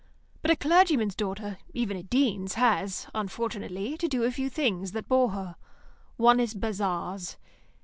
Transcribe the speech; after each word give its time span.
But 0.41 0.49
a 0.49 0.55
clergyman's 0.55 1.13
daughter, 1.13 1.59
even 1.75 1.95
a 1.95 2.01
dean's, 2.01 2.55
has, 2.55 3.05
unfortunately, 3.13 3.97
to 3.97 4.07
do 4.07 4.23
a 4.23 4.31
few 4.31 4.49
things 4.49 4.93
that 4.93 5.07
bore 5.07 5.29
her. 5.29 5.55
One 6.17 6.39
is 6.39 6.55
bazaars. 6.55 7.37